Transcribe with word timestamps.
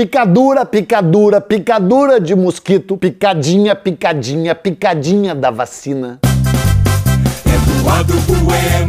Picadura, 0.00 0.64
picadura, 0.64 1.42
picadura 1.42 2.18
de 2.18 2.34
mosquito, 2.34 2.96
picadinha, 2.96 3.76
picadinha, 3.76 4.54
picadinha 4.54 5.34
da 5.34 5.50
vacina. 5.50 6.18
É 6.24 6.28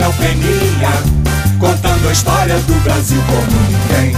o 0.08 0.14
Peninha, 0.14 0.90
contando 1.60 2.08
a 2.08 2.14
história 2.14 2.58
do 2.60 2.74
Brasil 2.86 3.22
como 3.28 3.42
ninguém. 3.68 4.16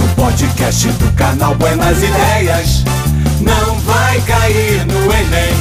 No 0.00 0.06
podcast 0.14 0.86
do 0.86 1.12
canal 1.16 1.56
Buenas 1.56 2.00
Ideias, 2.00 2.84
não 3.40 3.74
vai 3.80 4.20
cair 4.20 4.86
no 4.86 5.12
Enem. 5.12 5.52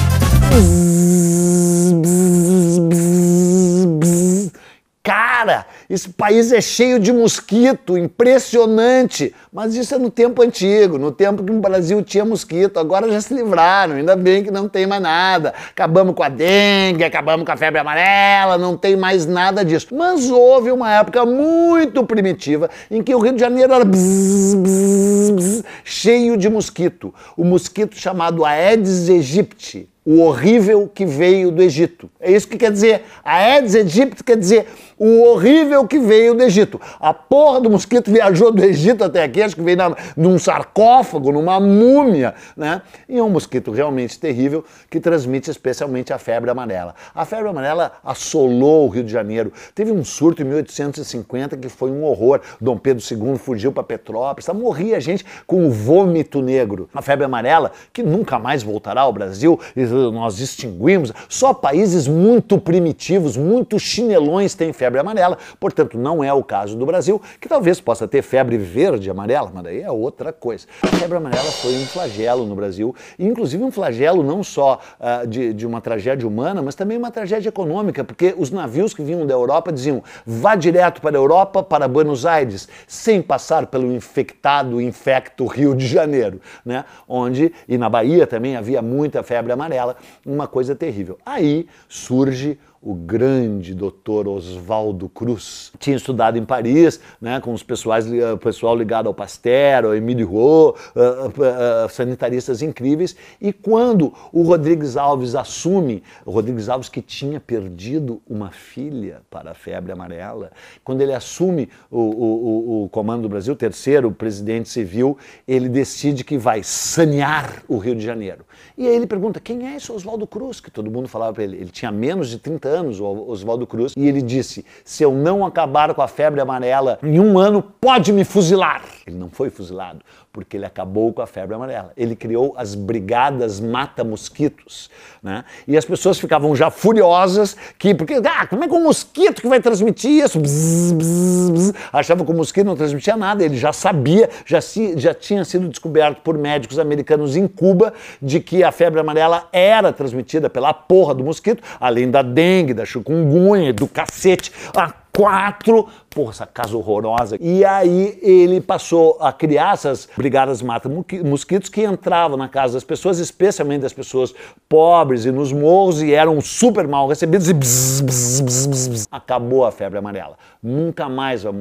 Esse 5.90 6.10
país 6.10 6.52
é 6.52 6.62
cheio 6.62 7.00
de 7.00 7.12
mosquito, 7.12 7.98
impressionante. 7.98 9.34
Mas 9.52 9.76
isso 9.76 9.94
é 9.94 9.98
no 9.98 10.10
tempo 10.10 10.42
antigo, 10.42 10.98
no 10.98 11.12
tempo 11.12 11.44
que 11.44 11.52
no 11.52 11.60
Brasil 11.60 12.02
tinha 12.02 12.26
mosquito. 12.26 12.80
Agora 12.80 13.12
já 13.12 13.22
se 13.22 13.34
livraram, 13.34 13.96
ainda 13.96 14.16
bem 14.16 14.44
que 14.44 14.52
não 14.52 14.68
tem 14.68 14.88
mais 14.88 15.02
nada. 15.02 15.54
Acabamos 15.70 16.16
com 16.16 16.24
a 16.24 16.30
dengue, 16.30 17.04
acabamos 17.04 17.46
com 17.46 17.52
a 17.52 17.58
febre 17.58 17.80
amarela, 17.80 18.58
não 18.58 18.78
tem 18.78 18.96
mais 18.96 19.26
nada 19.26 19.64
disso. 19.64 19.88
Mas 19.96 20.30
houve 20.30 20.72
uma 20.72 20.92
época 20.92 21.26
muito 21.26 22.04
primitiva 22.06 22.70
em 22.90 23.04
que 23.04 23.14
o 23.14 23.20
Rio 23.20 23.34
de 23.34 23.40
Janeiro 23.40 23.74
era 23.74 23.86
bzz, 23.86 24.56
bzz, 24.56 25.30
bzz, 25.32 25.64
cheio 25.84 26.38
de 26.38 26.50
mosquito. 26.50 27.14
O 27.38 27.44
mosquito 27.44 27.96
chamado 27.96 28.46
Aedes 28.46 29.10
aegypti 29.10 29.93
o 30.06 30.20
horrível 30.22 30.90
que 30.94 31.06
veio 31.06 31.52
do 31.52 31.62
Egito. 31.62 32.10
É 32.20 32.32
isso 32.32 32.48
que 32.48 32.58
quer 32.58 32.72
dizer. 32.72 33.04
Aedes 33.24 33.76
aegypti 33.76 34.24
quer 34.24 34.38
dizer 34.38 34.68
o 34.98 35.24
horrível 35.24 35.88
que 35.88 36.00
veio 36.00 36.34
do 36.34 36.44
Egito. 36.44 36.80
A 37.00 37.14
porra 37.14 37.60
do 37.62 37.70
mosquito 37.70 38.12
viajou 38.12 38.52
do 38.52 38.64
Egito 38.64 39.04
até 39.04 39.24
aqui, 39.24 39.42
acho 39.42 39.56
que 39.56 39.62
veio 39.62 39.78
na, 39.78 39.96
num 40.16 40.38
sarcófago, 40.38 41.32
numa 41.32 41.60
múmia, 41.60 42.36
né? 42.56 42.82
E 43.08 43.18
é 43.18 43.24
um 43.24 43.30
mosquito 43.30 43.72
realmente 43.72 44.20
terrível 44.20 44.64
que 44.90 45.00
transmite 45.00 45.50
especialmente 45.50 46.14
a 46.14 46.18
febre 46.18 46.50
amarela. 46.50 46.96
A 47.14 47.26
febre 47.26 47.50
amarela 47.50 47.94
assolou 48.04 48.86
o 48.86 48.90
Rio 48.90 49.04
de 49.04 49.12
Janeiro. 49.12 49.52
Teve 49.74 49.92
um 49.92 50.04
surto 50.04 50.42
em 50.42 50.46
1850 50.46 51.58
que 51.58 51.70
foi 51.70 51.92
um 51.92 52.04
horror. 52.04 52.42
Dom 52.62 52.78
Pedro 52.78 53.04
II 53.04 53.38
fugiu 53.38 53.72
para 53.72 53.84
Petrópolis, 53.84 54.48
morria 54.54 55.00
gente 55.00 55.26
com 55.46 55.68
o 55.68 55.72
vômito 55.72 56.42
negro. 56.42 56.90
A 56.94 57.02
febre 57.02 57.26
amarela, 57.26 57.72
que 57.92 58.04
nunca 58.04 58.40
mais 58.40 58.64
voltará 58.64 59.02
ao 59.02 59.12
Brasil, 59.12 59.60
nós 59.94 60.38
distinguimos, 60.38 61.12
só 61.30 61.54
países 61.54 62.08
muito 62.08 62.58
primitivos, 62.58 63.38
muito 63.38 63.80
chinelões 63.80 64.54
têm 64.54 64.74
febre 64.74 65.00
amarela, 65.00 65.38
portanto 65.60 65.98
não 65.98 66.24
é 66.24 66.34
o 66.34 66.44
caso 66.44 66.76
do 66.78 66.86
Brasil, 66.86 67.22
que 67.40 67.48
talvez 67.48 67.80
possa 67.80 68.08
ter 68.08 68.22
febre 68.22 68.58
verde 68.58 69.10
amarela, 69.10 69.52
mas 69.54 69.64
daí 69.64 69.82
é 69.82 69.92
outra 69.92 70.32
coisa. 70.32 70.66
A 70.82 70.88
febre 70.88 71.18
amarela 71.18 71.52
foi 71.52 71.74
um 71.74 71.86
flagelo 71.86 72.46
no 72.46 72.56
Brasil, 72.56 72.96
inclusive 73.18 73.64
um 73.64 73.72
flagelo 73.72 74.24
não 74.24 74.44
só 74.44 74.80
uh, 75.00 75.28
de, 75.28 75.54
de 75.54 75.66
uma 75.66 75.82
tragédia 75.82 76.28
humana, 76.28 76.62
mas 76.62 76.76
também 76.76 76.98
uma 76.98 77.12
tragédia 77.12 77.50
econômica, 77.50 78.04
porque 78.04 78.34
os 78.38 78.52
navios 78.52 78.94
que 78.94 79.04
vinham 79.04 79.26
da 79.26 79.34
Europa 79.34 79.72
diziam 79.72 80.02
vá 80.26 80.56
direto 80.56 81.02
para 81.02 81.18
a 81.18 81.20
Europa, 81.20 81.62
para 81.62 81.88
Buenos 81.88 82.26
Aires, 82.26 82.68
sem 82.88 83.22
passar 83.22 83.68
pelo 83.68 83.92
infectado, 83.92 84.82
infecto 84.82 85.46
Rio 85.46 85.76
de 85.76 85.88
Janeiro, 85.88 86.40
né? 86.66 86.86
onde, 87.08 87.52
e 87.68 87.78
na 87.78 87.90
Bahia 87.90 88.26
também 88.26 88.56
havia 88.56 88.82
muita 88.82 89.24
febre 89.24 89.52
amarela, 89.52 89.83
uma 90.26 90.48
coisa 90.48 90.76
terrível. 90.76 91.18
Aí 91.26 91.68
surge 91.88 92.58
o 92.84 92.94
grande 92.94 93.74
doutor 93.74 94.28
Oswaldo 94.28 95.08
Cruz. 95.08 95.72
Tinha 95.80 95.96
estudado 95.96 96.38
em 96.38 96.44
Paris, 96.44 97.00
né, 97.22 97.40
com 97.40 97.54
os 97.54 97.64
pessoais, 97.64 98.06
o 98.12 98.38
pessoal 98.38 98.76
ligado 98.76 99.08
ao 99.08 99.14
Pasteur, 99.14 99.86
ao 99.86 99.96
Emílio 99.96 100.28
Roux, 100.28 100.78
uh, 100.96 101.00
uh, 101.00 101.86
uh, 101.86 101.90
sanitaristas 101.90 102.62
incríveis. 102.62 103.16
E 103.40 103.54
quando 103.54 104.14
o 104.34 104.44
Rodrigues 104.44 104.98
Alves 104.98 105.34
assume, 105.34 106.04
o 106.26 106.32
Rodrigues 106.32 106.68
Alves 106.68 106.90
que 106.90 107.02
tinha 107.02 107.40
perdido 107.40 108.22
uma 108.28 108.52
filha 108.52 109.22
para 109.30 109.52
a 109.52 109.54
febre 109.54 109.94
amarela, 109.94 110.52
quando 110.84 111.02
ele 111.02 111.14
assume 111.14 111.70
o, 111.90 112.00
o, 112.00 112.84
o 112.84 112.90
comando 112.90 113.24
do 113.24 113.30
Brasil, 113.30 113.56
terceiro 113.56 114.12
presidente 114.12 114.68
civil, 114.68 115.18
ele 115.48 115.70
decide 115.70 116.24
que 116.24 116.38
vai 116.38 116.62
sanear 116.64 117.64
o 117.68 117.78
Rio 117.78 117.96
de 117.96 118.04
Janeiro. 118.04 118.46
E 118.78 118.88
aí 118.88 118.96
ele 118.96 119.08
pergunta, 119.08 119.40
quem 119.40 119.68
é 119.68 119.76
esse 119.78 119.92
Oswaldo 119.92 120.28
Cruz? 120.28 120.60
Que 120.60 120.70
todo 120.70 120.92
mundo 120.92 121.08
falava 121.08 121.34
para 121.34 121.44
ele. 121.44 121.58
Ele 121.58 121.70
tinha 121.70 121.92
menos 121.92 122.30
de 122.30 122.40
30 122.40 122.68
anos, 122.68 122.73
o 122.82 123.30
Oswaldo 123.30 123.68
Cruz, 123.68 123.94
e 123.96 124.08
ele 124.08 124.22
disse: 124.22 124.66
se 124.84 125.04
eu 125.04 125.12
não 125.12 125.46
acabar 125.46 125.94
com 125.94 126.02
a 126.02 126.08
febre 126.08 126.42
amarela 126.42 127.00
em 127.04 127.20
um 127.20 127.38
ano, 127.38 127.64
pode 127.80 128.12
me 128.12 128.24
fuzilar. 128.24 128.82
Ele 129.06 129.18
não 129.18 129.30
foi 129.30 129.50
fuzilado, 129.50 130.00
porque 130.32 130.56
ele 130.56 130.66
acabou 130.66 131.12
com 131.12 131.22
a 131.22 131.28
febre 131.28 131.54
amarela. 131.54 131.92
Ele 131.98 132.16
criou 132.16 132.54
as 132.58 132.74
brigadas 132.74 133.60
mata-mosquitos, 133.60 134.90
né? 135.22 135.44
E 135.68 135.76
as 135.76 135.84
pessoas 135.84 136.18
ficavam 136.18 136.56
já 136.56 136.72
furiosas 136.72 137.58
que, 137.78 137.94
porque, 137.94 138.14
ah, 138.14 138.48
como 138.48 138.64
é 138.64 138.68
que 138.68 138.74
um 138.74 138.84
mosquito 138.84 139.42
que 139.42 139.48
vai 139.48 139.60
transmitir 139.60 140.24
isso? 140.24 140.40
Bzz, 140.40 140.94
bzz, 140.94 141.50
bzz. 141.50 141.74
Achava 141.92 142.24
que 142.24 142.32
o 142.32 142.36
mosquito 142.36 142.66
não 142.66 142.78
transmitia 142.78 143.18
nada, 143.18 143.44
ele 143.44 143.58
já 143.58 143.74
sabia, 143.74 144.30
já, 144.46 144.62
se, 144.62 144.98
já 144.98 145.14
tinha 145.14 145.44
sido 145.44 145.68
descoberto 145.68 146.22
por 146.22 146.38
médicos 146.38 146.80
americanos 146.80 147.36
em 147.36 147.46
Cuba 147.46 147.94
de 148.22 148.40
que 148.40 148.64
a 148.64 148.72
febre 148.72 149.02
amarela 149.02 149.50
era 149.52 149.92
transmitida 149.92 150.50
pela 150.50 150.74
porra 150.74 151.14
do 151.14 151.26
mosquito, 151.26 151.62
além 151.78 152.10
da 152.10 152.22
dengue, 152.22 152.74
da 152.74 152.86
chikungunya, 152.86 153.74
do 153.74 153.88
cacete. 153.88 154.52
Ah, 154.74 154.94
quatro, 155.14 155.88
porra, 156.14 156.32
essa 156.32 156.46
casa 156.46 156.78
horrorosa. 156.78 157.38
E 157.42 157.66
aí 157.66 158.20
ele 158.22 158.62
passou 158.62 159.18
a 159.20 159.34
criar 159.34 159.74
essas 159.74 160.08
brigadas 160.16 160.62
mata-mosquitos 160.62 161.70
que 161.70 161.84
entravam 161.84 162.38
na 162.38 162.48
casa 162.48 162.76
das 162.76 162.84
pessoas, 162.84 163.20
especialmente 163.20 163.82
das 163.82 163.94
pessoas 163.94 164.34
pobres 164.70 165.26
e 165.26 165.32
nos 165.32 165.52
morros, 165.52 166.02
e 166.02 166.14
eram 166.14 166.40
super 166.40 166.88
mal 166.88 167.08
recebidos 167.08 167.50
e 167.50 167.54
bzz, 167.54 168.02
bzz, 168.02 168.42
bzz, 168.68 169.08
acabou 169.12 169.66
a 169.66 169.72
febre 169.72 169.98
amarela. 169.98 170.38
Nunca 170.62 171.10
mais 171.10 171.44
vai 171.44 171.54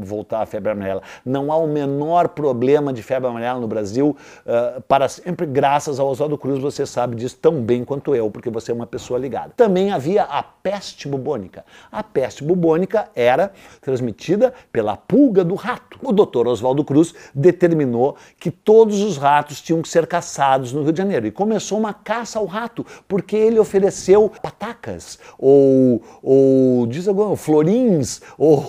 voltar 0.00 0.42
a 0.42 0.46
febre 0.46 0.72
amarela. 0.72 1.02
Não 1.24 1.52
há 1.52 1.56
o 1.56 1.66
menor 1.66 2.28
problema 2.28 2.92
de 2.92 3.02
febre 3.02 3.28
amarela 3.28 3.60
no 3.60 3.68
Brasil 3.68 4.16
uh, 4.46 4.80
para 4.82 5.08
sempre, 5.08 5.46
graças 5.46 6.00
ao 6.00 6.08
Oswaldo 6.08 6.38
Cruz, 6.38 6.58
você 6.58 6.86
sabe 6.86 7.16
disso 7.16 7.38
tão 7.40 7.60
bem 7.60 7.84
quanto 7.84 8.14
eu, 8.14 8.30
porque 8.30 8.50
você 8.50 8.72
é 8.72 8.74
uma 8.74 8.86
pessoa 8.86 9.18
ligada. 9.18 9.52
Também 9.56 9.92
havia 9.92 10.22
a 10.22 10.42
peste 10.42 11.06
bubônica. 11.08 11.64
A 11.90 12.02
peste 12.02 12.42
bubônica 12.42 13.08
era 13.14 13.52
transmitida 13.80 14.52
pela 14.72 14.96
pulga 14.96 15.44
do 15.44 15.54
rato. 15.54 15.98
O 16.02 16.12
doutor 16.12 16.46
Oswaldo 16.48 16.84
Cruz 16.84 17.14
determinou 17.34 18.16
que 18.38 18.50
todos 18.50 19.00
os 19.02 19.16
ratos 19.16 19.60
tinham 19.60 19.82
que 19.82 19.88
ser 19.88 20.06
caçados 20.06 20.72
no 20.72 20.82
Rio 20.82 20.92
de 20.92 20.98
Janeiro. 20.98 21.26
E 21.26 21.30
começou 21.30 21.78
uma 21.78 21.92
caça 21.94 22.38
ao 22.38 22.46
rato, 22.46 22.84
porque 23.08 23.36
ele 23.36 23.58
ofereceu 23.58 24.30
patacas, 24.42 25.18
ou, 25.38 26.02
ou 26.22 26.86
diz 26.86 27.08
agora, 27.08 27.36
florins, 27.36 28.20
ou 28.38 28.66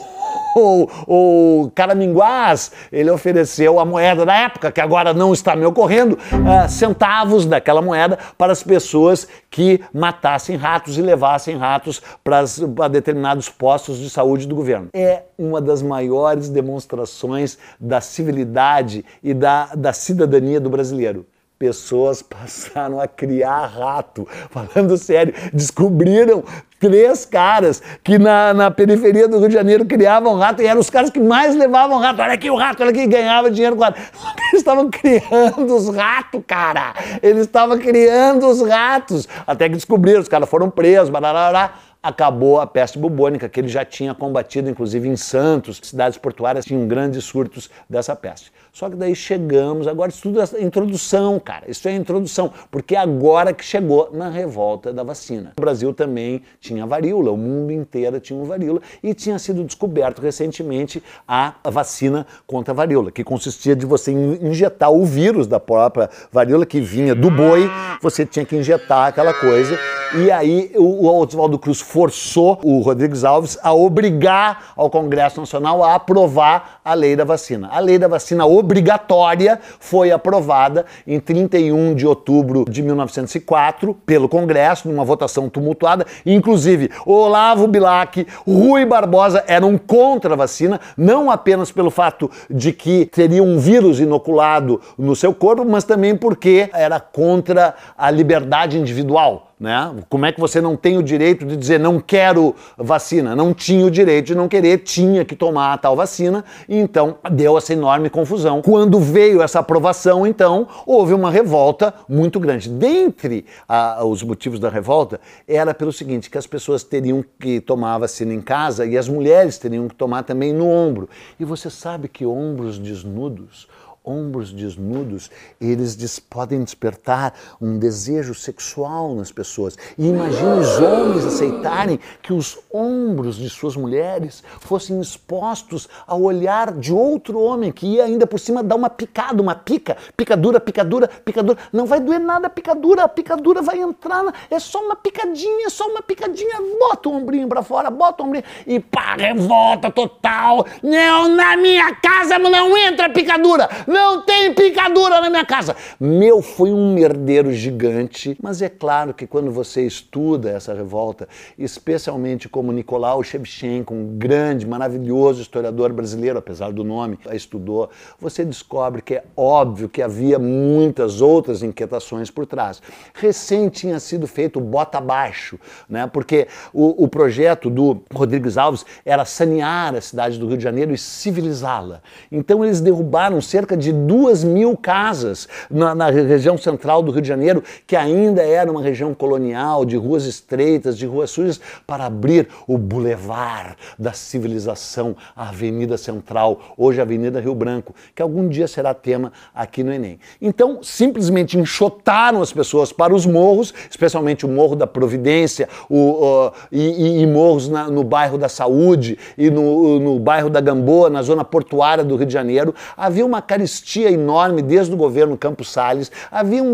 ou, 0.57 0.89
ou 1.05 1.71
caraminguás, 1.71 2.71
ele 2.91 3.11
ofereceu 3.11 3.79
a 3.79 3.85
moeda 3.85 4.25
da 4.25 4.35
época, 4.35 4.71
que 4.71 4.81
agora 4.81 5.13
não 5.13 5.31
está 5.31 5.55
me 5.55 5.65
ocorrendo, 5.65 6.15
uh, 6.15 6.69
centavos 6.69 7.45
daquela 7.45 7.81
moeda 7.81 8.17
para 8.37 8.51
as 8.51 8.63
pessoas 8.63 9.27
que 9.49 9.81
matassem 9.93 10.55
ratos 10.55 10.97
e 10.97 11.01
levassem 11.01 11.57
ratos 11.57 12.01
para 12.23 12.87
determinados 12.87 13.49
postos 13.49 13.97
de 13.97 14.09
saúde 14.09 14.47
do 14.47 14.55
governo. 14.55 14.86
É 14.93 15.23
uma 15.37 15.61
das 15.61 15.81
maiores 15.81 16.49
demonstrações 16.49 17.57
da 17.79 18.01
civilidade 18.01 19.03
e 19.23 19.33
da, 19.33 19.73
da 19.75 19.93
cidadania 19.93 20.59
do 20.59 20.69
brasileiro 20.69 21.25
pessoas 21.57 22.21
passaram 22.23 22.99
a 22.99 23.07
criar 23.07 23.65
rato. 23.65 24.27
Falando 24.49 24.97
sério, 24.97 25.33
descobriram 25.53 26.43
três 26.79 27.25
caras 27.25 27.81
que 28.03 28.19
na, 28.19 28.53
na 28.53 28.71
periferia 28.71 29.27
do 29.27 29.39
Rio 29.39 29.47
de 29.47 29.55
Janeiro 29.55 29.85
criavam 29.85 30.35
rato 30.35 30.61
e 30.61 30.67
eram 30.67 30.79
os 30.79 30.89
caras 30.89 31.09
que 31.09 31.19
mais 31.19 31.55
levavam 31.55 31.97
rato. 31.97 32.21
Olha 32.21 32.33
aqui 32.33 32.49
o 32.49 32.55
rato, 32.55 32.81
olha 32.81 32.91
aqui, 32.91 33.07
ganhava 33.07 33.49
dinheiro 33.49 33.75
com 33.75 33.83
rato. 33.83 33.99
Eles 34.49 34.61
estavam 34.61 34.89
criando 34.89 35.75
os 35.75 35.89
ratos, 35.89 36.41
cara. 36.45 36.94
Eles 37.21 37.41
estavam 37.41 37.77
criando 37.79 38.47
os 38.47 38.62
ratos. 38.62 39.27
Até 39.45 39.67
que 39.67 39.75
descobriram, 39.75 40.21
os 40.21 40.27
caras 40.27 40.50
foram 40.50 40.69
presos, 40.69 41.09
barará 41.09 41.73
acabou 42.07 42.62
a 42.62 42.65
peste 42.65 42.98
bubônica, 42.98 43.50
que 43.50 43.59
ele 43.59 43.68
já 43.68 43.83
tinha 43.83 44.15
combatido, 44.15 44.69
inclusive 44.69 45.09
em 45.09 45.18
Santos, 45.18 45.81
cidades 45.83 46.18
portuárias 46.18 46.63
tinham 46.63 46.88
grandes 46.88 47.25
surtos 47.25 47.69
dessa 47.89 48.15
peste. 48.15 48.50
Só 48.77 48.91
que 48.91 48.95
daí 48.95 49.15
chegamos, 49.15 49.88
agora 49.88 50.12
isso 50.12 50.21
tudo 50.21 50.39
é 50.39 50.62
introdução, 50.62 51.39
cara, 51.39 51.63
isso 51.68 51.88
é 51.88 51.95
introdução, 51.95 52.53
porque 52.69 52.95
é 52.95 53.00
agora 53.00 53.51
que 53.51 53.65
chegou 53.65 54.12
na 54.13 54.29
revolta 54.29 54.94
da 54.94 55.01
vacina. 55.01 55.53
O 55.57 55.62
Brasil 55.62 55.91
também 55.95 56.44
tinha 56.62 56.85
varíola, 56.85 57.31
o 57.31 57.38
mundo 57.38 57.71
inteiro 57.71 58.19
tinha 58.19 58.39
varíola. 58.45 58.79
E 59.01 59.15
tinha 59.15 59.39
sido 59.39 59.63
descoberto 59.63 60.21
recentemente 60.21 61.01
a 61.27 61.56
vacina 61.71 62.27
contra 62.45 62.71
a 62.71 62.75
varíola, 62.75 63.12
que 63.12 63.24
consistia 63.24 63.75
de 63.75 63.83
você 63.83 64.12
injetar 64.12 64.91
o 64.91 65.03
vírus 65.03 65.47
da 65.47 65.59
própria 65.59 66.07
varíola 66.31 66.63
que 66.63 66.79
vinha 66.79 67.15
do 67.15 67.31
boi, 67.31 67.68
você 68.00 68.27
tinha 68.27 68.45
que 68.45 68.56
injetar 68.56 69.07
aquela 69.07 69.33
coisa. 69.33 69.75
E 70.15 70.31
aí 70.31 70.71
o 70.75 71.06
Oswaldo 71.06 71.59
Cruz 71.59 71.81
forçou 71.81 72.59
o 72.63 72.79
Rodrigues 72.79 73.24
Alves 73.25 73.57
a 73.62 73.74
obrigar 73.74 74.71
ao 74.75 74.89
Congresso 74.89 75.39
Nacional 75.39 75.83
a 75.83 75.95
aprovar 75.95 76.79
a 76.85 76.94
lei 76.94 77.15
da 77.15 77.25
vacina. 77.25 77.68
A 77.69 77.79
lei 77.79 77.97
da 77.97 78.07
vacina 78.07 78.45
obrigatória 78.67 79.59
foi 79.79 80.11
aprovada 80.11 80.85
em 81.07 81.21
31 81.21 81.95
de 81.95 82.05
outubro 82.05 82.65
de 82.69 82.83
1904 82.83 83.93
pelo 84.05 84.27
Congresso, 84.27 84.89
numa 84.89 85.05
votação 85.05 85.49
tumultuada. 85.49 86.05
Inclusive, 86.25 86.91
Olavo 87.05 87.65
Bilac, 87.65 88.27
Rui 88.45 88.85
Barbosa 88.85 89.41
eram 89.47 89.77
contra 89.77 90.33
a 90.33 90.37
vacina, 90.37 90.81
não 90.97 91.31
apenas 91.31 91.71
pelo 91.71 91.89
fato 91.89 92.29
de 92.49 92.73
que 92.73 93.05
teria 93.05 93.41
um 93.41 93.57
vírus 93.57 94.01
inoculado 94.01 94.81
no 94.97 95.15
seu 95.15 95.33
corpo, 95.33 95.63
mas 95.63 95.85
também 95.85 96.15
porque 96.15 96.69
era 96.73 96.99
contra 96.99 97.73
a 97.97 98.11
liberdade 98.11 98.77
individual. 98.77 99.46
Né? 99.59 100.04
Como 100.07 100.24
é 100.24 100.31
que 100.31 100.39
você 100.39 100.62
não 100.62 100.77
tem 100.77 101.00
o 101.00 101.04
direito 101.04 101.44
de 101.44 101.57
dizer 101.57 101.80
não 101.80 102.00
quero 102.00 102.56
vacina? 102.77 103.36
Não 103.36 103.56
tinha 103.56 103.86
o 103.88 103.89
direito 103.89 104.27
de 104.27 104.36
não 104.36 104.48
querer, 104.48 104.80
tinha 104.80 105.25
que 105.25 105.36
tomar 105.36 105.74
a 105.74 105.77
tal 105.77 105.95
vacina, 105.95 106.45
e 106.69 106.77
então 106.77 107.18
deu 107.31 107.57
essa 107.57 107.74
enorme 107.74 108.07
confusão. 108.07 108.62
Quando 108.62 109.00
veio 109.00 109.42
essa 109.42 109.59
aprovação, 109.59 110.27
então, 110.27 110.68
houve 110.86 111.12
uma 111.12 111.31
revolta 111.31 111.92
muito 112.07 112.39
grande. 112.39 112.69
Dentre 112.69 113.45
ah, 113.68 114.06
os 114.06 114.21
motivos 114.21 114.59
da 114.59 114.69
revolta, 114.69 115.19
era 115.48 115.74
pelo 115.74 115.92
seguinte: 115.92 116.30
que 116.30 116.38
as 116.38 116.45
pessoas 116.45 116.83
teriam 116.83 117.25
que 117.39 117.60
tomar 117.60 117.95
a 117.95 118.00
vacina 118.00 118.33
em 118.33 118.42
casa 118.42 118.86
e 118.86 118.95
as 118.95 119.10
mulheres 119.10 119.57
teriam 119.57 119.88
que 119.88 119.95
tomar 119.95 120.21
também 120.21 120.53
no 120.53 120.69
ombro. 120.69 121.10
E 121.39 121.44
você 121.44 121.68
sabe 121.69 122.07
que 122.07 122.27
ombros 122.27 122.77
desnudos 122.77 123.68
ombros 124.07 124.54
desnudos, 124.54 125.30
eles 125.59 125.95
des 125.95 126.18
podem 126.19 126.63
despertar 126.63 127.33
um 127.62 127.77
desejo 127.77 128.33
sexual 128.33 129.13
nas 129.13 129.31
pessoas. 129.31 129.77
E 129.98 130.07
imagine 130.07 130.59
os 130.59 130.80
homens 130.80 131.25
aceitarem 131.25 132.00
que 132.21 132.31
os 132.31 132.57
ombros 132.74 133.36
de 133.36 133.50
suas 133.50 133.75
mulheres 133.75 134.44
fossem 134.62 135.00
expostos 135.01 135.89
ao 136.06 136.21
olhar 136.21 136.71
de 136.71 136.94
outro 136.94 137.39
homem 137.39 137.71
que 137.71 137.86
ia 137.86 138.06
ainda 138.06 138.25
por 138.25 138.39
cima 138.39 138.63
dar 138.63 138.75
uma 138.75 138.89
picada, 138.89 139.42
uma 139.42 139.56
pica, 139.56 139.98
picadura, 140.15 140.60
picadura, 140.60 141.07
picadura. 141.07 141.57
Não 141.74 141.86
vai 141.86 142.00
doer 142.00 142.19
nada 142.19 142.48
a 142.48 142.50
picadura, 142.50 143.03
a 143.03 143.10
picadura 143.10 143.62
vai 143.62 143.80
entrar, 143.80 144.24
na... 144.24 144.33
é 144.50 144.60
só 144.60 144.83
uma 144.83 144.95
picadinha, 144.95 145.68
é 145.68 145.69
só 145.69 145.88
uma 145.88 146.01
picadinha, 146.01 146.56
bota 146.80 147.10
o 147.10 147.13
ombrinho 147.13 147.48
para 147.48 147.62
fora, 147.62 147.89
bota 147.89 148.24
o 148.24 148.27
ombrinho 148.27 148.45
e 148.65 148.80
pá, 148.80 149.15
revolta 149.15 149.92
total. 149.92 150.65
Não, 150.81 151.27
na 151.30 151.57
minha 151.57 151.94
casa 151.95 152.38
não 152.39 152.77
entra 152.77 153.10
picadura. 153.10 153.69
Não 153.88 153.96
tem 154.25 154.53
picadura 154.53 155.21
na 155.21 155.29
minha 155.29 155.45
casa. 155.45 155.75
Meu, 155.99 156.41
foi 156.41 156.71
um 156.71 156.94
merdeiro 156.94 157.51
gigante. 157.53 158.38
Mas 158.41 158.61
é 158.61 158.69
claro 158.69 159.13
que 159.13 159.25
quando 159.25 159.51
você 159.51 159.85
estuda 159.85 160.51
essa 160.51 160.73
revolta, 160.73 161.27
especialmente 161.57 162.47
como 162.47 162.71
Nicolau 162.71 163.23
Shevchenko, 163.23 163.94
um 163.94 164.17
grande, 164.17 164.67
maravilhoso 164.67 165.41
historiador 165.41 165.91
brasileiro, 165.94 166.39
apesar 166.39 166.71
do 166.71 166.83
nome, 166.83 167.17
estudou, 167.33 167.89
você 168.19 168.44
descobre 168.45 169.01
que 169.01 169.15
é 169.15 169.23
óbvio 169.35 169.89
que 169.89 170.01
havia 170.01 170.38
muitas 170.38 171.21
outras 171.21 171.63
inquietações 171.63 172.29
por 172.29 172.45
trás. 172.45 172.81
Recém 173.13 173.69
tinha 173.69 174.00
sido 174.00 174.27
feito 174.27 174.59
bota 174.59 174.97
abaixo, 174.97 175.59
né? 175.89 176.07
porque 176.07 176.47
o, 176.73 177.03
o 177.03 177.07
projeto 177.07 177.69
do 177.69 178.01
Rodrigues 178.13 178.57
Alves 178.57 178.85
era 179.05 179.25
sanear 179.25 179.95
a 179.95 180.01
cidade 180.01 180.38
do 180.38 180.47
Rio 180.47 180.57
de 180.57 180.63
Janeiro 180.63 180.93
e 180.93 180.97
civilizá-la. 180.97 182.01
Então 182.31 182.63
eles 182.63 182.81
derrubaram 182.81 183.41
cerca 183.41 183.75
de 183.75 183.87
de 183.88 183.94
duas 183.94 184.44
mil 184.44 184.75
casas 184.75 185.48
na, 185.72 185.95
na, 185.95 186.10
região 186.10 186.57
central 186.57 187.01
do 187.01 187.12
Rio 187.12 187.22
de 187.22 187.28
Janeiro, 187.28 187.63
que 187.86 187.95
ainda 187.95 188.42
era 188.42 188.69
uma 188.69 188.81
região 188.81 189.13
colonial, 189.13 189.86
de 189.86 189.95
ruas 189.95 190.25
estreitas, 190.25 190.98
de 190.98 191.06
ruas 191.06 191.31
sujas, 191.31 191.60
para 191.86 192.06
abrir 192.06 192.50
o 192.68 192.78
bulevar 192.78 193.78
da 193.98 194.12
civilização, 194.12 195.16
a 195.36 195.50
Avenida 195.50 195.98
Central, 195.98 196.75
hoje 196.78 197.00
a 197.00 197.04
Avenida 197.04 197.39
Rio 197.39 197.56
Branco, 197.56 197.95
que 198.13 198.22
algum 198.22 198.50
dia 198.50 198.68
será 198.68 198.94
tema 198.94 199.31
aqui 199.56 199.84
no 199.84 199.94
Enem. 199.94 200.19
Então, 200.42 200.80
simplesmente 200.84 201.57
enxotaram 201.57 202.42
as 202.42 202.51
pessoas 202.51 202.92
para 202.92 203.16
os 203.16 203.25
morros, 203.25 203.74
especialmente 203.89 204.45
o 204.45 204.50
Morro 204.50 204.75
da 204.75 204.88
Providência 204.88 205.69
o, 205.89 206.51
e, 206.72 207.22
e, 207.22 207.28
morros 207.28 207.69
na, 207.69 207.89
no 207.89 208.04
bairro 208.04 208.38
da 208.38 208.50
Saúde 208.50 209.18
e 209.38 209.50
no, 209.50 210.00
no 210.00 210.19
bairro 210.19 210.50
da 210.50 210.60
Gamboa, 210.60 211.10
na 211.10 211.22
zona 211.22 211.45
portuária 211.45 212.04
do 212.04 212.16
Rio 212.16 212.25
de 212.25 212.34
Janeiro. 212.34 212.75
Havia 212.98 213.25
uma 213.25 213.42
caristia 213.42 213.66
carestia 213.67 214.09
enorme 214.09 214.61
desde 214.61 214.93
o 214.93 214.97
governo 214.97 215.37
Campos 215.37 215.69
Salles, 215.71 216.09
havia 216.31 216.63
um 216.63 216.73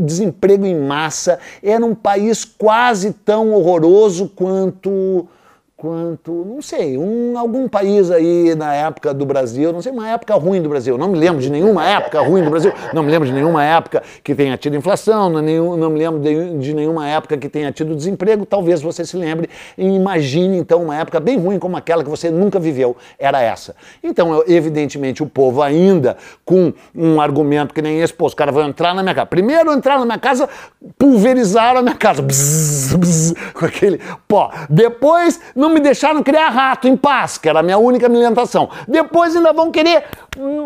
desemprego 0.00 0.66
em 0.66 0.78
massa, 0.78 1.38
era 1.62 1.84
um 1.86 1.94
país 1.94 2.44
quase 2.44 3.12
tão 3.12 3.52
horroroso 3.52 4.28
quanto 4.34 5.28
quanto, 5.84 6.32
não 6.32 6.62
sei, 6.62 6.96
um, 6.96 7.36
algum 7.36 7.68
país 7.68 8.10
aí 8.10 8.54
na 8.54 8.72
época 8.72 9.12
do 9.12 9.26
Brasil, 9.26 9.70
não 9.70 9.82
sei, 9.82 9.92
uma 9.92 10.08
época 10.08 10.34
ruim 10.34 10.62
do 10.62 10.66
Brasil, 10.70 10.96
não 10.96 11.08
me 11.08 11.18
lembro 11.18 11.42
de 11.42 11.50
nenhuma 11.50 11.86
época 11.86 12.22
ruim 12.22 12.42
do 12.42 12.48
Brasil, 12.48 12.72
não 12.94 13.02
me 13.02 13.10
lembro 13.10 13.28
de 13.28 13.34
nenhuma 13.34 13.62
época 13.62 14.02
que 14.22 14.34
tenha 14.34 14.56
tido 14.56 14.74
inflação, 14.76 15.28
não, 15.28 15.42
nenhum, 15.42 15.76
não 15.76 15.90
me 15.90 15.98
lembro 15.98 16.20
de, 16.20 16.56
de, 16.56 16.72
nenhuma 16.72 17.06
época 17.06 17.36
que 17.36 17.50
tenha 17.50 17.70
tido 17.70 17.94
desemprego, 17.94 18.46
talvez 18.46 18.80
você 18.80 19.04
se 19.04 19.14
lembre 19.14 19.50
e 19.76 19.84
imagine 19.84 20.56
então 20.56 20.82
uma 20.82 20.96
época 20.96 21.20
bem 21.20 21.36
ruim 21.36 21.58
como 21.58 21.76
aquela 21.76 22.02
que 22.02 22.08
você 22.08 22.30
nunca 22.30 22.58
viveu, 22.58 22.96
era 23.18 23.42
essa. 23.42 23.76
Então, 24.02 24.42
evidentemente, 24.46 25.22
o 25.22 25.26
povo 25.26 25.60
ainda 25.60 26.16
com 26.46 26.72
um 26.94 27.20
argumento 27.20 27.74
que 27.74 27.82
nem 27.82 28.00
esse, 28.00 28.14
pô, 28.14 28.24
os 28.24 28.32
caras 28.32 28.54
vão 28.54 28.66
entrar 28.66 28.94
na 28.94 29.02
minha 29.02 29.14
casa. 29.14 29.26
Primeiro 29.26 29.70
entrar 29.70 29.98
na 29.98 30.06
minha 30.06 30.18
casa, 30.18 30.48
pulverizaram 30.96 31.80
a 31.80 31.82
minha 31.82 31.94
casa, 31.94 32.22
bzz, 32.22 32.94
bzz, 32.94 33.34
com 33.52 33.66
aquele 33.66 34.00
pó. 34.26 34.50
Depois, 34.70 35.38
não 35.54 35.73
me 35.74 35.80
deixaram 35.80 36.22
criar 36.22 36.48
rato 36.50 36.86
em 36.86 36.96
paz, 36.96 37.36
que 37.36 37.48
era 37.48 37.60
a 37.60 37.62
minha 37.62 37.76
única 37.76 38.06
alimentação. 38.06 38.70
Depois 38.86 39.34
ainda 39.34 39.52
vão 39.52 39.70
querer 39.70 40.04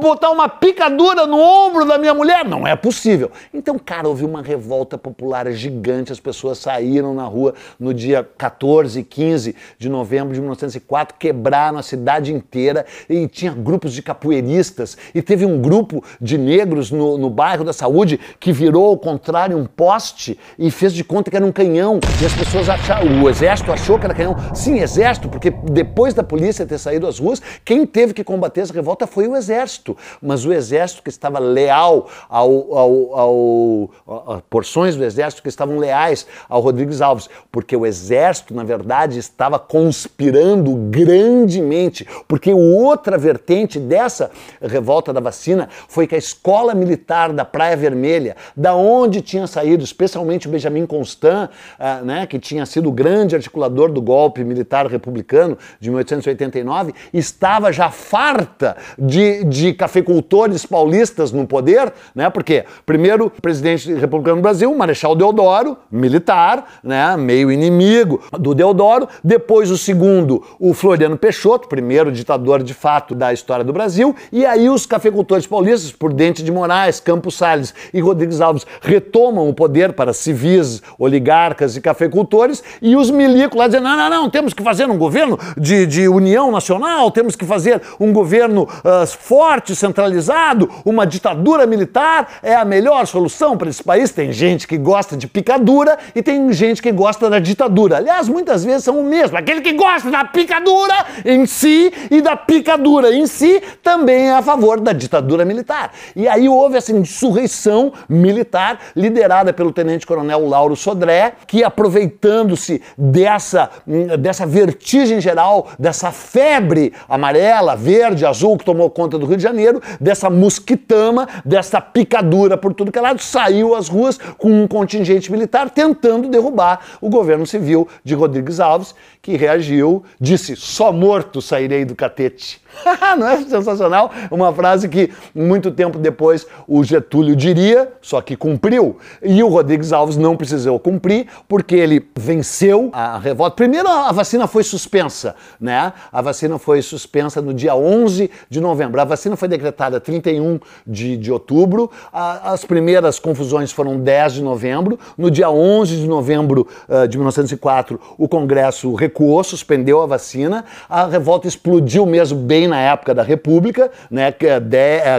botar 0.01 0.31
uma 0.31 0.49
picadura 0.49 1.27
no 1.27 1.39
ombro 1.39 1.85
da 1.85 1.99
minha 1.99 2.15
mulher? 2.15 2.45
Não 2.45 2.67
é 2.67 2.77
possível. 2.77 3.31
Então, 3.53 3.79
cara, 3.79 4.09
houve 4.09 4.25
uma 4.25 4.43
revolta 4.43 4.97
popular 4.97 5.51
gigante, 5.53 6.13
as 6.13 6.21
pessoas 6.21 6.59
saíram 6.59 7.15
na 7.15 7.25
rua 7.25 7.55
no 7.79 7.93
dia 7.93 8.29
14 8.37 9.01
e 9.01 9.05
15 9.05 9.57
de 9.79 9.89
novembro 9.89 10.35
de 10.35 10.41
1904, 10.41 11.17
quebraram 11.19 11.79
a 11.79 11.83
cidade 11.83 12.33
inteira 12.33 12.85
e 13.09 13.27
tinha 13.27 13.53
grupos 13.53 13.93
de 13.93 14.03
capoeiristas 14.03 14.97
e 15.15 15.23
teve 15.23 15.45
um 15.45 15.61
grupo 15.61 16.05
de 16.21 16.37
negros 16.37 16.91
no, 16.91 17.17
no 17.17 17.31
bairro 17.31 17.65
da 17.65 17.73
Saúde 17.73 18.21
que 18.39 18.53
virou 18.53 18.87
ao 18.87 18.99
contrário 18.99 19.57
um 19.57 19.65
poste 19.65 20.39
e 20.59 20.71
fez 20.71 20.93
de 20.93 21.05
conta 21.05 21.31
que 21.31 21.37
era 21.37 21.45
um 21.45 21.53
canhão 21.53 21.99
e 22.21 22.27
as 22.27 22.33
pessoas 22.35 22.69
acharam, 22.69 23.23
o 23.23 23.29
exército 23.29 23.73
achou 23.73 23.99
que 23.99 24.05
era 24.05 24.15
canhão. 24.15 24.37
Sim, 24.55 24.79
exército, 24.79 24.98
porque 25.29 25.51
depois 25.51 26.15
da 26.15 26.23
polícia 26.23 26.67
ter 26.67 26.79
saído 26.79 27.07
às 27.07 27.19
ruas, 27.19 27.41
quem 27.65 27.87
teve 27.87 28.13
que 28.13 28.25
combater 28.25 28.63
essa 28.63 28.73
revolta 28.73 29.07
foi 29.07 29.29
o 29.29 29.37
exército. 29.37 29.97
Mas 30.21 30.45
o 30.45 30.53
exército 30.53 31.03
que 31.03 31.09
estava 31.09 31.39
leal 31.39 32.09
ao, 32.29 32.75
ao, 32.75 33.19
ao, 33.19 33.91
a 34.37 34.43
porções 34.49 34.97
do 34.97 35.05
exército 35.05 35.43
que 35.43 35.49
estavam 35.49 35.79
leais 35.79 36.27
ao 36.49 36.61
Rodrigues 36.61 37.01
Alves, 37.01 37.29
porque 37.53 37.77
o 37.77 37.87
exército, 37.87 38.55
na 38.55 38.65
verdade, 38.65 39.19
estava 39.19 39.59
conspirando 39.59 40.75
grandemente, 40.91 42.07
porque 42.27 42.53
outra 42.53 43.17
vertente 43.17 43.79
dessa 43.79 44.31
revolta 44.61 45.13
da 45.13 45.21
vacina 45.21 45.69
foi 45.89 46.07
que 46.07 46.15
a 46.15 46.19
escola 46.19 46.75
militar 46.75 47.33
da 47.33 47.45
Praia 47.45 47.77
Vermelha, 47.77 48.37
da 48.57 48.75
onde 48.75 49.21
tinha 49.21 49.47
saído, 49.47 49.85
especialmente 49.85 50.49
o 50.49 50.51
Benjamin 50.51 50.87
Constant, 50.87 51.51
uh, 51.79 52.05
né, 52.05 52.27
que 52.27 52.39
tinha 52.39 52.67
sido 52.67 52.89
o 52.89 52.93
grande 52.93 53.37
articulador 53.37 53.91
do 53.93 54.03
golpe 54.03 54.43
militar 54.43 54.88
republicano 54.89 55.57
de 55.79 55.91
1889, 55.91 56.95
estava 57.13 57.73
já 57.73 57.91
farta 57.91 58.77
de, 58.99 59.45
de 59.45 59.73
cafeicultores 59.73 60.67
paulistas 60.67 61.31
no 61.33 61.47
poder, 61.47 61.93
né? 62.15 62.31
Porque 62.31 62.65
primeiro 62.85 63.31
presidente 63.31 63.93
republicano 63.95 64.37
do 64.37 64.43
Brasil, 64.43 64.75
Marechal 64.75 65.15
Deodoro, 65.15 65.77
militar, 65.91 66.81
né? 66.83 67.17
Meio 67.17 67.51
inimigo 67.51 68.23
do 68.33 68.55
Deodoro. 68.55 69.09
Depois 69.23 69.71
o 69.71 69.79
segundo, 69.79 70.45
o 70.59 70.75
Floriano 70.75 71.17
Peixoto, 71.17 71.69
primeiro 71.69 72.11
ditador 72.11 72.63
de 72.63 72.75
fato 72.75 73.15
da 73.15 73.33
história 73.33 73.65
do 73.65 73.73
Brasil. 73.73 74.15
E 74.33 74.45
aí 74.45 74.69
os 74.69 74.87
cafeicultores 74.87 75.47
paulistas, 75.47 75.93
por 75.93 76.13
Dente 76.13 76.43
de 76.43 76.51
Moraes, 76.51 77.01
Campos 77.01 77.37
Salles 77.37 77.75
e 77.93 78.01
Rodrigues 78.01 78.41
Alves, 78.41 78.67
retomam 78.81 79.49
o 79.49 79.55
poder 79.55 79.93
para 79.93 80.13
civis, 80.13 80.83
oligarcas 80.99 81.77
e 81.77 81.81
cafeicultores. 81.81 82.63
E 82.81 82.97
os 82.97 83.11
milicos 83.11 83.59
lá 83.59 83.67
dizendo: 83.67 83.85
não, 83.85 83.97
não, 83.97 84.11
não, 84.11 84.31
temos 84.31 84.53
que 84.53 84.63
fazer 84.69 84.91
um 84.91 84.99
governo 84.99 85.39
de, 85.57 85.87
de 85.87 86.07
união 86.09 86.51
nacional, 86.51 87.11
temos 87.11 87.35
que 87.35 87.47
fazer 87.47 87.81
um 87.99 88.13
governo 88.13 88.65
uh, 88.65 89.07
forte, 89.07 89.75
centralizado, 89.75 90.69
uma 90.85 91.07
ditadura 91.07 91.67
militar 91.67 92.29
é 92.43 92.55
a 92.55 92.67
melhor 92.67 93.07
solução 93.07 93.57
para 93.57 93.71
esse 93.71 93.83
país. 93.83 94.11
Tem 94.11 94.31
gente 94.31 94.69
que 94.69 94.77
gosta 94.77 95.17
de 95.17 95.27
picadura 95.27 95.97
e 96.15 96.23
tem 96.23 96.53
gente 96.53 96.83
que 96.83 96.93
gosta 96.93 97.31
da 97.31 97.39
ditadura. 97.39 97.97
Aliás, 97.97 98.29
muitas 98.29 98.63
vezes 98.63 98.85
são 98.85 99.01
o 99.01 99.05
mesmo. 99.05 99.39
Aquele 99.39 99.63
que 99.63 99.73
gosta 99.73 100.11
da 100.11 100.23
picadura 100.23 101.07
em 101.25 101.47
si 101.47 101.91
e 102.11 102.21
da 102.21 102.37
picadura 102.37 103.11
em 103.15 103.27
si 103.27 103.63
também 103.83 104.29
é 104.29 104.35
a 104.35 104.43
favor 104.43 104.81
da 104.81 104.93
ditadura 104.93 105.47
militar. 105.47 105.93
E 106.15 106.29
aí 106.29 106.47
houve 106.47 106.77
essa 106.77 106.93
insurreição 106.93 107.91
militar 108.07 108.79
liderada 108.95 109.51
pelo 109.51 109.73
tenente-coronel 109.73 110.47
Lauro 110.47 110.77
Sodré, 110.77 111.33
que 111.47 111.65
aproveitando-se 111.65 112.83
dessa, 112.99 113.71
dessa 114.19 114.45
vertigem 114.59 115.21
geral, 115.21 115.69
dessa 115.79 116.11
febre 116.11 116.93
amarela, 117.09 117.77
verde, 117.77 118.27
azul 118.27 118.59
que 118.59 118.65
tomou 118.65 118.91
conta 118.91 119.17
do 119.17 119.25
Rio 119.25 119.37
de 119.37 119.43
Janeiro, 119.43 119.81
dessa 120.01 120.29
mosquitama, 120.29 121.29
dessa 121.45 121.81
picadura 121.81 122.57
por 122.57 122.75
tudo 122.75 122.91
que 122.91 122.99
é 122.99 123.03
lado, 123.03 123.23
saiu 123.23 123.77
às 123.77 123.89
ruas 123.89 124.19
com 124.37 124.51
um 124.51 124.67
contingente 124.67 125.31
militar 125.31 125.71
tentando 125.71 126.29
derrubar 126.29 126.81
o 127.01 127.09
governo 127.09 127.47
civil 127.47 127.87
de 128.03 128.15
Rodrigues 128.15 128.59
Alves, 128.59 128.97
que 129.29 129.37
reagiu, 129.37 130.03
disse: 130.19 130.57
só 130.57 130.91
morto 130.91 131.43
sairei 131.43 131.85
do 131.85 131.95
catete. 131.95 132.63
Não 133.19 133.29
é 133.29 133.37
sensacional? 133.43 134.11
Uma 134.31 134.53
frase 134.53 134.89
que 134.89 135.11
muito 135.35 135.71
tempo 135.71 135.99
depois 135.99 136.47
o 136.67 136.83
Getúlio 136.85 137.35
diria, 137.35 137.93
só 138.01 138.21
que 138.21 138.37
cumpriu. 138.37 138.97
E 139.23 139.43
o 139.43 139.49
Rodrigues 139.49 139.93
Alves 139.93 140.17
não 140.17 140.37
precisou 140.37 140.79
cumprir, 140.79 141.27
porque 141.49 141.75
ele 141.75 142.07
venceu 142.17 142.91
a 142.93 143.19
revolta. 143.19 143.57
Primeiro, 143.57 143.89
a 143.89 144.13
vacina 144.13 144.47
foi 144.47 144.63
suspensa, 144.63 145.35
né? 145.61 145.93
A 146.13 146.23
vacina 146.23 146.59
foi 146.59 146.83
suspensa 146.83 147.41
no 147.41 147.53
dia 147.53 147.75
11 147.75 148.31
de 148.49 148.61
novembro. 148.61 149.01
A 149.01 149.05
vacina 149.05 149.37
foi 149.37 149.49
decretada 149.49 150.01
31 150.01 150.61
de, 150.87 151.17
de 151.17 151.33
outubro. 151.33 151.91
A, 152.13 152.53
as 152.53 152.65
primeiras 152.65 153.19
confusões 153.19 153.73
foram 153.73 153.99
10 153.99 154.35
de 154.35 154.43
novembro. 154.43 154.99
No 155.17 155.31
dia 155.31 155.51
11 155.51 155.97
de 155.97 156.07
novembro 156.07 156.67
uh, 156.89 157.09
de 157.09 157.17
1904, 157.17 158.01
o 158.17 158.29
Congresso 158.29 158.95
recuou, 158.95 159.18
suspendeu 159.43 160.01
a 160.03 160.07
vacina. 160.07 160.65
A 160.89 161.07
revolta 161.07 161.49
explodiu 161.49 162.07
mesmo 162.07 162.39
bem 162.39 162.69
na 162.69 162.81
época 162.81 163.15
da 163.15 163.23
República, 163.23 163.91
né, 164.11 164.33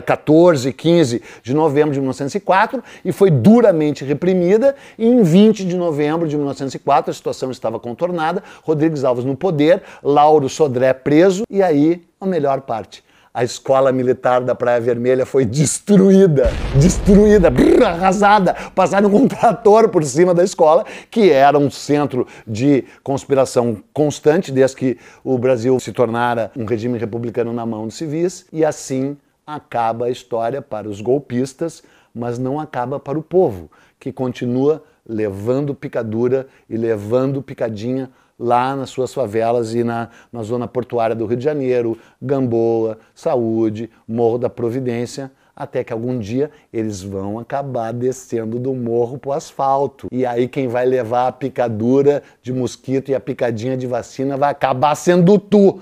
14, 0.05 0.71
15 0.71 1.17
é, 1.17 1.19
de 1.43 1.53
novembro 1.53 1.93
de 1.93 1.99
1904, 1.99 2.83
e 3.03 3.11
foi 3.11 3.29
duramente 3.29 4.05
reprimida. 4.05 4.75
E 4.97 5.05
em 5.05 5.21
20 5.21 5.65
de 5.65 5.75
novembro 5.75 6.27
de 6.27 6.35
1904, 6.35 7.11
a 7.11 7.13
situação 7.13 7.51
estava 7.51 7.79
contornada, 7.79 8.43
Rodrigues 8.63 9.03
Alves 9.03 9.25
no 9.25 9.35
poder, 9.35 9.81
Lauro 10.03 10.47
Sodré 10.47 10.93
preso, 10.93 11.43
e 11.49 11.61
aí 11.61 12.01
a 12.19 12.25
melhor 12.25 12.61
parte 12.61 13.03
a 13.33 13.43
escola 13.43 13.91
militar 13.91 14.41
da 14.41 14.55
Praia 14.55 14.81
Vermelha 14.81 15.25
foi 15.25 15.45
destruída, 15.45 16.49
destruída, 16.79 17.49
brrr, 17.49 17.83
arrasada. 17.83 18.55
Passaram 18.73 19.13
um 19.13 19.27
trator 19.29 19.89
por 19.89 20.03
cima 20.03 20.33
da 20.33 20.43
escola, 20.43 20.85
que 21.11 21.31
era 21.31 21.57
um 21.57 21.69
centro 21.69 22.27
de 22.45 22.83
conspiração 23.03 23.77
constante 23.93 24.51
desde 24.51 24.75
que 24.75 24.97
o 25.23 25.37
Brasil 25.37 25.79
se 25.79 25.91
tornara 25.91 26.51
um 26.55 26.65
regime 26.65 26.97
republicano 26.97 27.53
na 27.53 27.65
mão 27.65 27.87
de 27.87 27.93
civis. 27.93 28.45
E 28.51 28.65
assim 28.65 29.15
acaba 29.45 30.05
a 30.05 30.09
história 30.09 30.61
para 30.61 30.87
os 30.87 30.99
golpistas, 30.99 31.83
mas 32.13 32.39
não 32.39 32.59
acaba 32.59 32.99
para 32.99 33.17
o 33.17 33.23
povo, 33.23 33.69
que 33.99 34.11
continua 34.11 34.83
levando 35.09 35.73
picadura 35.73 36.47
e 36.69 36.77
levando 36.77 37.41
picadinha 37.41 38.11
lá 38.37 38.75
nas 38.75 38.91
suas 38.91 39.13
favelas 39.13 39.73
e 39.73 39.83
na, 39.83 40.09
na 40.31 40.43
zona 40.43 40.67
portuária 40.67 41.15
do 41.15 41.25
Rio 41.25 41.35
de 41.35 41.43
Janeiro, 41.43 41.97
Gamboa, 42.21 42.99
Saúde, 43.13 43.89
Morro 44.07 44.37
da 44.37 44.49
Providência, 44.49 45.31
até 45.53 45.83
que 45.83 45.91
algum 45.91 46.17
dia 46.17 46.49
eles 46.71 47.01
vão 47.01 47.37
acabar 47.37 47.91
descendo 47.91 48.57
do 48.57 48.73
morro 48.73 49.17
para 49.17 49.29
o 49.31 49.33
asfalto. 49.33 50.07
E 50.09 50.25
aí 50.25 50.47
quem 50.47 50.69
vai 50.69 50.85
levar 50.85 51.27
a 51.27 51.31
picadura 51.33 52.23
de 52.41 52.53
mosquito 52.53 53.09
e 53.09 53.15
a 53.15 53.19
picadinha 53.19 53.75
de 53.75 53.85
vacina 53.85 54.37
vai 54.37 54.51
acabar 54.51 54.95
sendo 54.95 55.37
tu. 55.37 55.81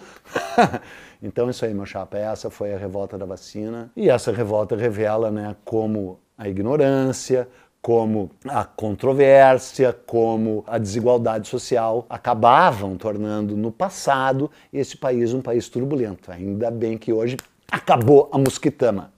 então 1.21 1.47
isso 1.47 1.63
aí, 1.63 1.75
meu 1.75 1.85
chapa, 1.85 2.17
essa 2.17 2.49
foi 2.49 2.73
a 2.73 2.77
revolta 2.77 3.19
da 3.19 3.25
vacina. 3.25 3.91
E 3.95 4.09
essa 4.09 4.31
revolta 4.31 4.75
revela 4.75 5.29
né, 5.29 5.55
como 5.63 6.19
a 6.35 6.49
ignorância, 6.49 7.47
como 7.87 8.29
a 8.45 8.65
controvérsia, 8.65 9.93
como 9.93 10.61
a 10.67 10.77
desigualdade 10.77 11.47
social 11.47 12.05
acabavam 12.09 12.97
tornando 12.97 13.55
no 13.55 13.71
passado 13.71 14.51
esse 14.73 14.97
país 14.97 15.33
um 15.33 15.41
país 15.41 15.69
turbulento. 15.69 16.29
Ainda 16.29 16.69
bem 16.69 16.97
que 16.97 17.13
hoje 17.13 17.37
acabou 17.71 18.29
a 18.33 18.37
mosquitama. 18.37 19.13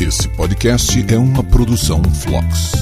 Esse 0.00 0.26
podcast 0.34 1.04
é 1.12 1.18
uma 1.18 1.44
produção 1.44 2.02
Flux. 2.02 2.72